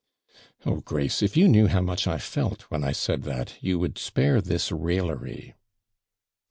[0.65, 3.99] 'Oh, Grace, if you knew how much I felt when I said that, you would
[3.99, 5.53] spare this raillery.'